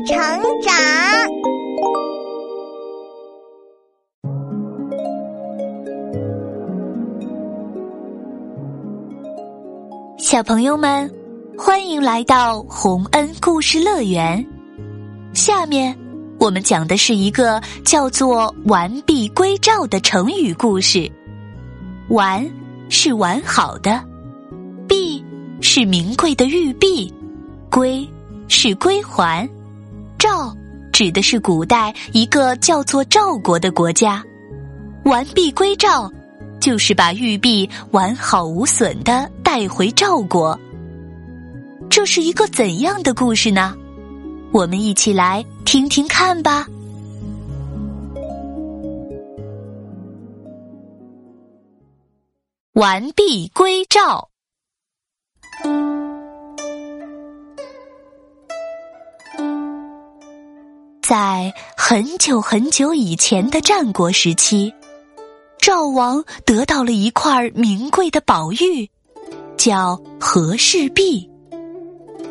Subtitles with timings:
[0.00, 0.16] 成
[0.62, 0.74] 长。
[10.18, 11.10] 小朋友们，
[11.58, 14.44] 欢迎来到洪恩故事乐园。
[15.34, 15.94] 下面
[16.38, 21.10] 我们讲的是一个叫做“完璧归赵”的成语故事。
[22.08, 22.48] 完
[22.88, 24.02] 是完好的，
[24.88, 25.22] 璧
[25.60, 27.12] 是名贵的玉璧，
[27.70, 28.08] 归
[28.48, 29.48] 是归还。
[30.32, 30.56] 赵
[30.90, 34.24] 指的是古代一个叫做赵国的国家。
[35.04, 36.10] 完璧归赵，
[36.58, 40.58] 就是把玉璧完好无损的带回赵国。
[41.90, 43.76] 这是一个怎样的故事呢？
[44.52, 46.66] 我们一起来听听看吧。
[52.72, 54.31] 完璧归赵。
[61.02, 64.72] 在很久很久以前的战国时期，
[65.58, 68.88] 赵王得到了一块名贵的宝玉，
[69.56, 71.28] 叫和氏璧。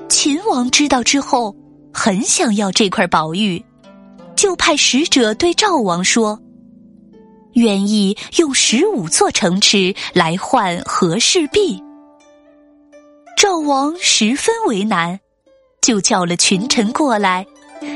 [0.08, 1.54] 秦王知道之后，
[1.94, 3.62] 很想要这块宝玉，
[4.38, 6.40] 就派使者对赵王说。
[7.56, 11.84] 愿意用十五座城池来换和氏璧，
[13.36, 15.20] 赵王十分为难，
[15.82, 17.46] 就叫了群臣过来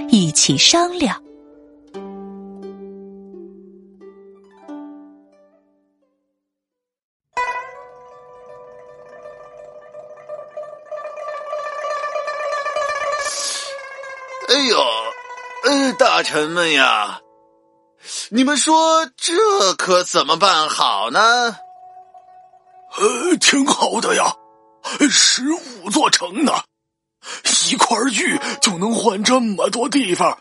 [0.10, 1.22] 一起商量。
[14.48, 14.78] 哎呦，
[15.64, 17.20] 呃，大臣们呀！
[18.30, 19.34] 你们说这
[19.74, 21.58] 可怎么办好呢？
[22.98, 24.36] 呃，挺好的呀，
[25.10, 26.54] 十五座城呢，
[27.70, 30.40] 一块玉就能换这么多地方，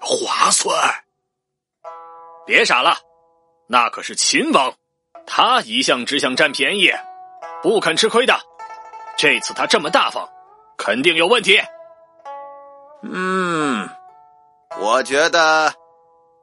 [0.00, 1.04] 划算。
[2.46, 2.96] 别傻了，
[3.66, 4.74] 那可是秦王，
[5.26, 6.92] 他一向只想占便宜，
[7.62, 8.38] 不肯吃亏的。
[9.16, 10.28] 这次他这么大方，
[10.76, 11.60] 肯定有问题。
[13.02, 13.88] 嗯，
[14.80, 15.74] 我觉得。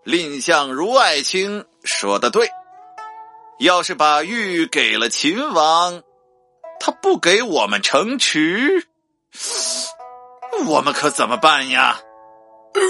[0.05, 2.49] 蔺相如爱卿说的对，
[3.59, 6.03] 要是把玉给了秦王，
[6.77, 8.85] 他不给我们城池，
[10.65, 11.99] 我们可怎么办呀？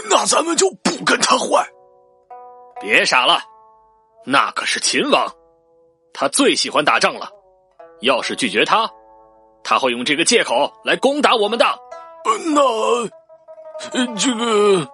[0.10, 1.66] 那咱们就不跟他换。
[2.80, 3.40] 别傻了，
[4.26, 5.28] 那可是秦王，
[6.14, 7.30] 他最喜欢打仗了。
[8.02, 8.90] 要是拒绝他，
[9.64, 11.66] 他会用这个借口来攻打我们的。
[12.54, 13.10] 那，
[14.16, 14.90] 这个。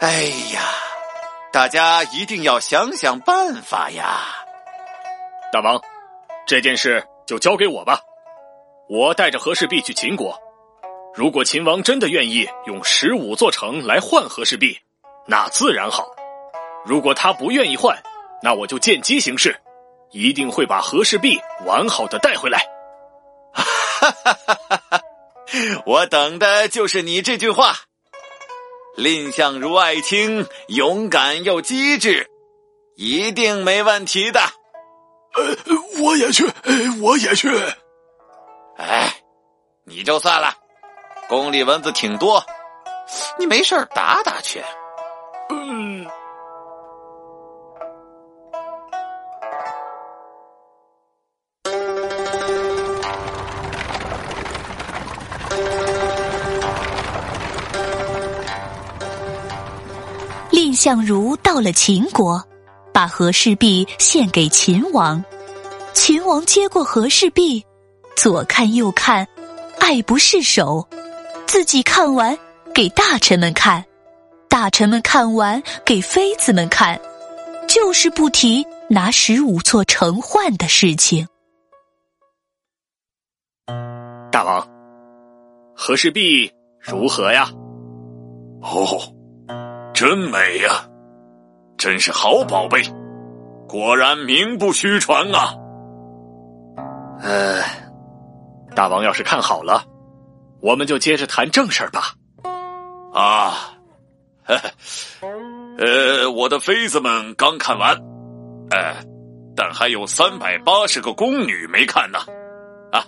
[0.00, 0.22] 哎
[0.54, 0.60] 呀，
[1.52, 4.20] 大家一定要想想办法呀！
[5.52, 5.80] 大王，
[6.46, 8.00] 这件事就交给我吧。
[8.88, 10.38] 我带着和氏璧去秦国，
[11.14, 14.78] 如果秦王真的愿意用十五座城来换和氏璧，
[15.26, 16.04] 那自然好；
[16.86, 18.00] 如果他不愿意换，
[18.42, 19.60] 那我就见机行事，
[20.12, 22.64] 一定会把和氏璧完好的带回来。
[23.52, 25.00] 哈哈哈哈哈！
[25.84, 27.74] 我等的就是你这句话。
[28.96, 32.28] 蔺相如爱卿勇敢又机智，
[32.96, 34.40] 一定没问题的。
[34.40, 36.44] 呃，我也去，
[37.00, 37.48] 我也去。
[38.76, 39.22] 哎，
[39.84, 40.54] 你就算了，
[41.30, 42.44] 宫里蚊子挺多，
[43.38, 44.60] 你没事打打去。
[45.48, 46.04] 嗯。
[60.50, 62.42] 蔺相如到了秦国，
[62.92, 65.24] 把和氏璧献给秦王。
[65.92, 67.64] 秦王接过和氏璧，
[68.16, 69.28] 左看右看，
[69.78, 70.84] 爱不释手。
[71.50, 72.38] 自己看完
[72.72, 73.84] 给大臣们看，
[74.48, 77.00] 大臣们看完给妃子们看，
[77.68, 81.26] 就是不提拿十五座城换的事情。
[84.30, 84.64] 大王，
[85.74, 87.50] 和氏璧如何呀？
[88.62, 89.12] 哦。
[89.92, 90.88] 真美呀，
[91.76, 92.80] 真是好宝贝，
[93.68, 95.52] 果然名不虚传啊！
[97.20, 97.60] 呃，
[98.76, 99.82] 大王要是看好了，
[100.60, 102.14] 我们就接着谈正事儿吧。
[103.12, 103.74] 啊，
[105.78, 107.94] 呃，我的妃子们刚看完，
[108.70, 108.96] 呃，
[109.56, 112.18] 但还有三百八十个宫女没看呢。
[112.92, 113.04] 啊，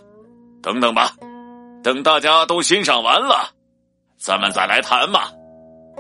[0.63, 1.13] 等等吧，
[1.83, 3.51] 等大家都欣赏完了，
[4.19, 5.21] 咱们再来谈嘛。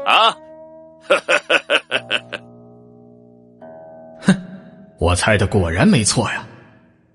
[0.04, 0.36] 啊。
[1.04, 1.78] 哈哈哈哈
[2.20, 2.38] 哈！
[4.20, 4.42] 哼，
[5.00, 6.46] 我猜的果然没错呀。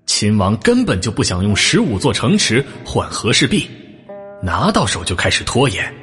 [0.04, 3.70] 秦王根本就不想用十五座城池换和氏璧，
[4.42, 5.94] 拿到手就开始拖延。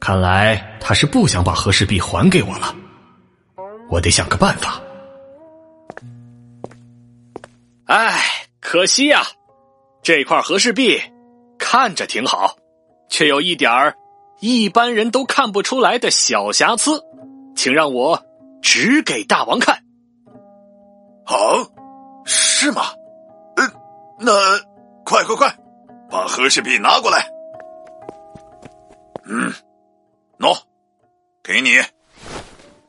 [0.00, 2.74] 看来他是不想把和氏璧还给我了。
[3.90, 4.80] 我得想个办法。
[7.86, 8.20] 唉，
[8.60, 9.22] 可惜呀，
[10.02, 11.00] 这块和氏璧
[11.58, 12.56] 看着挺好，
[13.08, 13.96] 却有一点儿
[14.40, 17.02] 一般人都看不出来的小瑕疵，
[17.56, 18.22] 请让我
[18.60, 19.82] 指给大王看。
[21.24, 21.34] 啊，
[22.26, 22.82] 是吗？
[23.56, 23.64] 呃，
[24.20, 24.32] 那
[25.04, 25.56] 快快快，
[26.10, 27.28] 把和氏璧拿过来。
[29.24, 29.52] 嗯，
[30.38, 30.58] 喏，
[31.42, 31.70] 给你，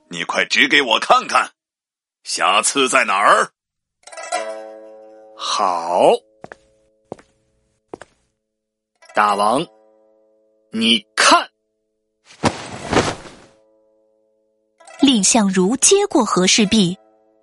[0.10, 1.50] 你快指给我看看，
[2.24, 3.50] 瑕疵在哪儿？
[5.36, 6.12] 好，
[9.14, 9.66] 大王，
[10.72, 11.50] 你看，
[15.02, 16.98] 蔺相如接过和氏璧，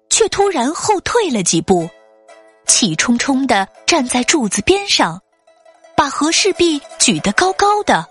[0.08, 1.88] 却突然后退了几步，
[2.66, 5.20] 气冲冲的站在柱子边上，
[5.96, 8.06] 把和氏璧举得高高的，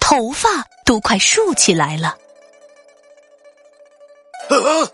[0.00, 0.48] 头发
[0.84, 2.18] 都快竖起来了。
[4.48, 4.90] 呃，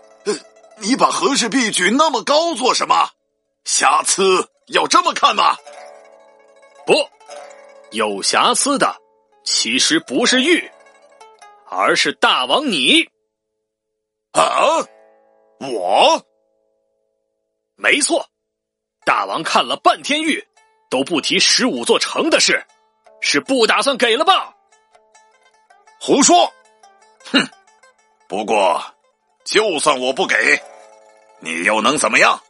[0.77, 3.09] 你把和氏璧举那么高做什么？
[3.63, 5.57] 瑕疵要这么看吗？
[6.85, 6.93] 不，
[7.91, 8.95] 有瑕疵的
[9.43, 10.71] 其实不是玉，
[11.67, 13.09] 而是大王你。
[14.33, 14.85] 啊，
[15.59, 16.23] 我
[17.75, 18.29] 没错，
[19.05, 20.45] 大王看了半天玉，
[20.95, 22.65] 都不提十五座城的事，
[23.19, 24.53] 是不打算给了吧？
[25.99, 26.49] 胡说！
[27.33, 27.45] 哼！
[28.29, 28.81] 不过，
[29.43, 30.37] 就算我不给，
[31.41, 32.41] 你又能怎么样？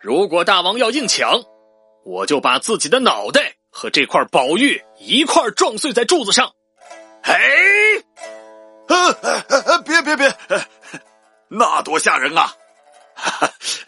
[0.00, 1.42] 如果大王要硬抢，
[2.04, 6.54] 我就把自己的脑袋和这块宝玉一块撞碎在柱子上。
[7.24, 7.34] 嘿，
[8.86, 10.32] 呃，别别别，
[11.48, 12.54] 那多吓人啊！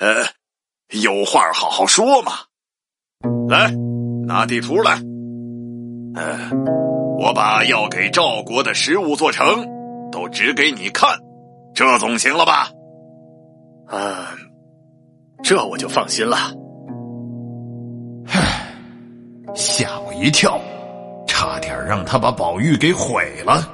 [0.01, 0.27] 呃，
[0.89, 2.41] 有话好好说嘛。
[3.51, 3.69] 来，
[4.29, 4.93] 拿地图来。
[6.15, 6.39] 呃，
[7.19, 9.45] 我把要给赵国的十五座城
[10.13, 11.19] 都指给你看，
[11.75, 12.71] 这总行了吧？
[13.89, 14.07] 嗯。
[15.43, 16.37] 这我就放心了。
[18.29, 18.73] 唉，
[19.57, 20.61] 吓我一跳，
[21.27, 23.69] 差点让他把宝玉给毁了。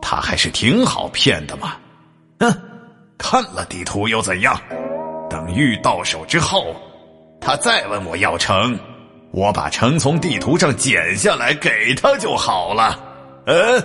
[0.00, 1.72] 他还是挺好骗的嘛。
[2.38, 2.54] 哼，
[3.18, 4.56] 看了地图又怎样？
[5.28, 6.66] 等玉到手之后，
[7.40, 8.78] 他再问我要城，
[9.32, 12.98] 我把城从地图上剪下来给他就好了。
[13.46, 13.82] 嗯，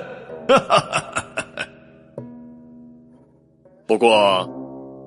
[3.88, 4.48] 不过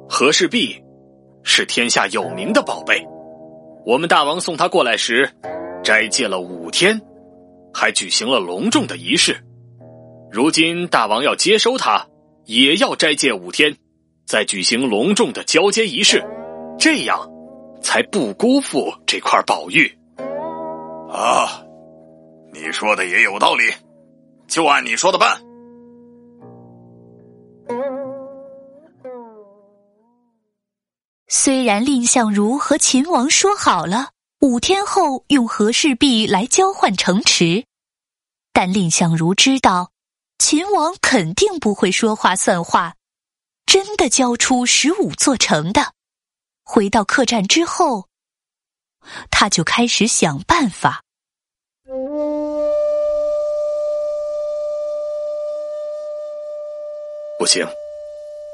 [0.09, 0.83] 和氏璧。
[1.51, 3.03] 是天下有名的宝贝，
[3.87, 5.31] 我们大王送他过来时，
[5.83, 7.01] 斋戒了五天，
[7.73, 9.43] 还举行了隆重的仪式。
[10.31, 12.07] 如今大王要接收他，
[12.45, 13.75] 也要斋戒五天，
[14.27, 16.23] 再举行隆重的交接仪式，
[16.79, 17.31] 这样
[17.83, 19.87] 才不辜负这块宝玉。
[21.11, 21.63] 啊，
[22.53, 23.65] 你说的也有道理，
[24.47, 25.41] 就按你说的办。
[31.31, 34.11] 虽然蔺相如和秦王说好了
[34.41, 37.65] 五天后用和氏璧来交换城池，
[38.53, 39.91] 但蔺相如知道
[40.39, 42.95] 秦王肯定不会说话算话，
[43.67, 45.93] 真的交出十五座城的。
[46.71, 48.09] 回到客栈之后，
[49.31, 51.03] 他就开始想办法。
[57.39, 57.67] 不行，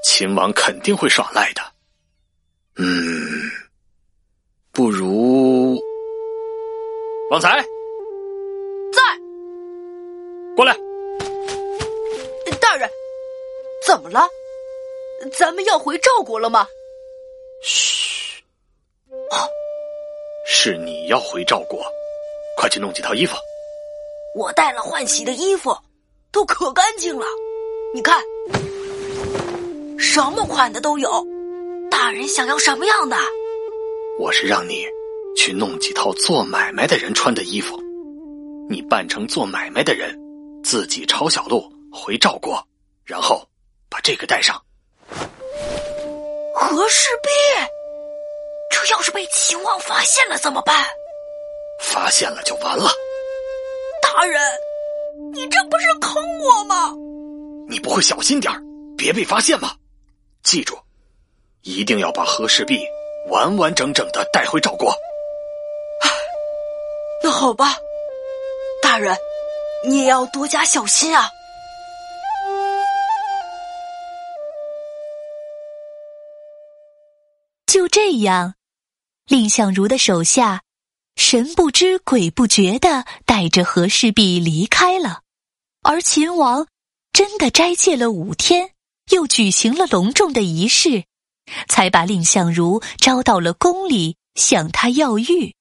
[0.05, 1.63] 秦王肯定会耍赖的。
[2.77, 3.51] 嗯，
[4.71, 5.77] 不如
[7.33, 7.61] 旺财
[8.93, 9.01] 在
[10.55, 10.73] 过来。
[12.61, 12.89] 大人，
[13.85, 14.29] 怎么了？
[15.37, 16.69] 咱们要回赵国了吗？
[17.67, 18.45] 嘘，
[19.31, 19.49] 啊，
[20.47, 21.83] 是你要回赵国，
[22.59, 23.35] 快去弄几套衣服。
[24.35, 25.75] 我带了换洗的衣服，
[26.31, 27.25] 都可干净了。
[27.95, 28.23] 你看，
[29.99, 31.27] 什么款的都有。
[31.91, 33.17] 大人想要什么样的？
[34.19, 34.85] 我是让你
[35.35, 37.81] 去弄几套做买卖的人穿的衣服，
[38.69, 40.15] 你扮成做买卖的人，
[40.63, 42.63] 自己抄小路回赵国，
[43.07, 43.43] 然后
[43.89, 44.63] 把这个带上。
[46.55, 47.29] 和氏璧，
[48.71, 50.85] 这要是被秦王发现了怎么办？
[51.81, 52.89] 发现了就完了。
[54.01, 54.41] 大人，
[55.33, 56.93] 你这不是坑我吗？
[57.69, 58.53] 你不会小心点
[58.97, 59.73] 别被发现吗？
[60.43, 60.79] 记住。
[61.63, 62.87] 一定要把和氏璧
[63.31, 64.95] 完完整整的带回赵国。
[67.23, 67.75] 那好吧，
[68.83, 69.17] 大人，
[69.83, 71.29] 你也要多加小心啊。
[77.75, 78.55] 就这样，
[79.27, 80.63] 蔺相如的手下
[81.17, 85.23] 神不知鬼不觉的带着和氏璧离开了，
[85.83, 86.69] 而秦王
[87.13, 88.71] 真的斋戒了五天，
[89.11, 91.03] 又举行了隆重的仪式，
[91.69, 95.53] 才把蔺相如招到了宫里向他要玉。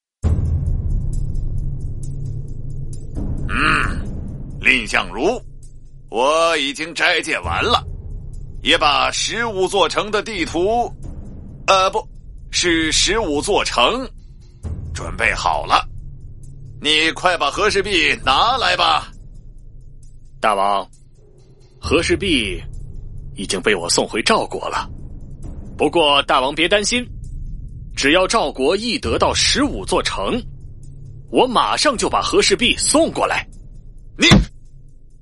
[3.48, 5.42] 嗯，蔺相如，
[6.10, 7.84] 我已经斋戒完了，
[8.62, 10.88] 也把十五座城的地图，
[11.66, 12.06] 呃，不
[12.50, 14.06] 是十五座城。
[14.92, 15.88] 准备好了，
[16.80, 19.10] 你快把和氏璧拿来吧。
[20.40, 20.86] 大王，
[21.80, 22.62] 和氏璧
[23.34, 24.88] 已经被我送回赵国了。
[25.76, 27.04] 不过大王别担心，
[27.96, 30.40] 只要赵国一得到十五座城，
[31.30, 33.44] 我马上就把和氏璧送过来。
[34.16, 34.28] 你，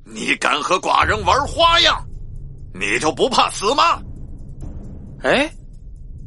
[0.05, 2.05] 你敢和寡人玩花样？
[2.75, 4.03] 你就不怕死吗？
[5.23, 5.51] 哎，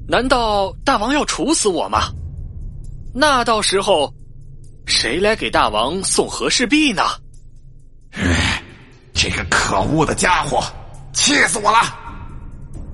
[0.07, 2.11] 难道大王要处死我吗？
[3.13, 4.13] 那到时候，
[4.85, 7.01] 谁来给大王送和氏璧呢？
[8.11, 8.61] 唉，
[9.13, 10.61] 这个可恶的家伙，
[11.13, 11.79] 气死我了！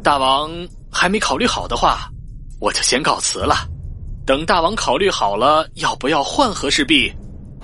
[0.04, 0.50] 大王
[0.92, 2.10] 还没考虑好的话，
[2.60, 3.68] 我就先告辞了。
[4.26, 7.12] 等大王考虑好了要不要换和氏璧，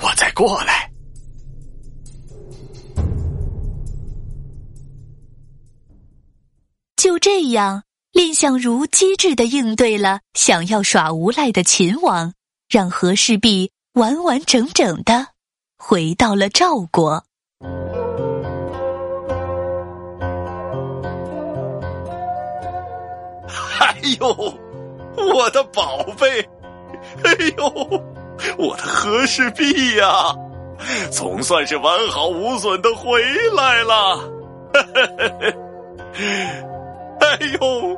[0.02, 0.92] 我再过来。
[6.96, 7.84] 就这样，
[8.18, 12.34] 蔺相如机智的应对了想要耍无赖的秦王。
[12.68, 15.28] 让和氏璧完完整整的
[15.78, 17.24] 回到了赵国。
[23.80, 24.58] 哎呦，
[25.36, 26.42] 我的宝贝！
[27.24, 28.04] 哎呦，
[28.58, 30.36] 我的和氏璧呀，
[31.12, 33.22] 总算是完好无损的回
[33.56, 34.20] 来了！
[37.20, 37.98] 哎呦，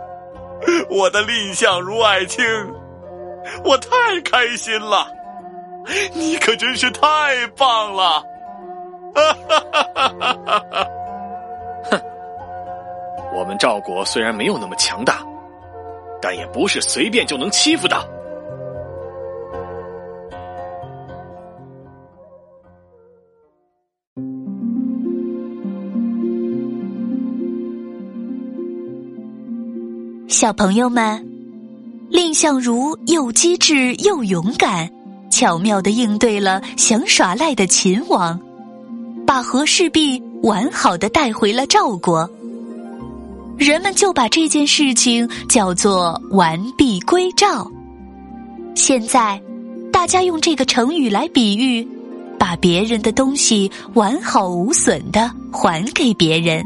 [0.89, 2.45] 我的蔺相如爱卿！
[3.63, 3.89] 我太
[4.23, 5.07] 开心了，
[6.13, 8.23] 你可真是太棒了！
[9.15, 9.35] 哈！
[11.89, 11.99] 哼，
[13.33, 15.25] 我们赵国虽然没有那么强大，
[16.21, 17.97] 但也不是随便就能欺负的。
[30.39, 31.27] 小朋友们。
[32.11, 34.89] 蔺相如又机智又勇敢，
[35.29, 38.39] 巧妙的应对了想耍赖的秦王，
[39.27, 42.29] 把和氏璧完好的带回了赵国。
[43.57, 47.69] 人们就把这件事情叫做“完璧归赵”。
[48.75, 49.41] 现在，
[49.91, 51.85] 大家用这个成语来比喻，
[52.39, 56.65] 把别人的东西完好无损的还给别人。